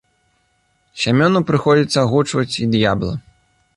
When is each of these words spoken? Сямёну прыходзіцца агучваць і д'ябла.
Сямёну 1.01 1.41
прыходзіцца 1.51 1.97
агучваць 2.07 2.59
і 2.67 2.69
д'ябла. 2.73 3.13